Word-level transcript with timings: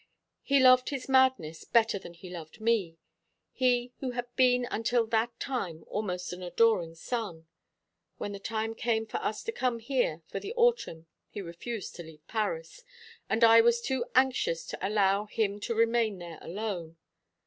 He 0.41 0.59
loved 0.59 0.89
his 0.89 1.07
madness 1.07 1.63
better 1.63 1.99
than 1.99 2.15
he 2.15 2.27
loved 2.31 2.59
me 2.59 2.97
he 3.51 3.93
who 3.99 4.09
had 4.13 4.35
been 4.35 4.67
until 4.71 5.05
that 5.05 5.39
time 5.39 5.83
almost 5.85 6.33
an 6.33 6.41
adoring 6.41 6.95
son. 6.95 7.45
When 8.17 8.31
the 8.31 8.39
time 8.39 8.73
came 8.73 9.05
for 9.05 9.17
us 9.17 9.43
to 9.43 9.51
come 9.51 9.77
here 9.77 10.23
for 10.25 10.39
the 10.39 10.53
autumn 10.55 11.05
he 11.29 11.39
refused 11.39 11.93
to 11.97 12.03
leave 12.03 12.27
Paris, 12.27 12.83
and 13.29 13.43
I 13.43 13.61
was 13.61 13.79
too 13.79 14.03
anxious 14.15 14.65
to 14.69 14.79
allow 14.81 15.25
him 15.27 15.59
to 15.59 15.75
remain 15.75 16.17
there 16.17 16.39
alone. 16.41 16.97